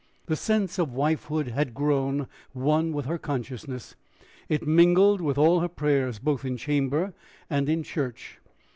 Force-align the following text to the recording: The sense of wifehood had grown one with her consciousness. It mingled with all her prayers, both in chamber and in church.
The 0.25 0.35
sense 0.35 0.79
of 0.79 0.89
wifehood 0.95 1.49
had 1.49 1.75
grown 1.75 2.25
one 2.53 2.91
with 2.91 3.05
her 3.05 3.19
consciousness. 3.19 3.95
It 4.49 4.65
mingled 4.65 5.21
with 5.21 5.37
all 5.37 5.59
her 5.59 5.67
prayers, 5.69 6.17
both 6.17 6.43
in 6.43 6.57
chamber 6.57 7.13
and 7.51 7.69
in 7.69 7.83
church. 7.83 8.39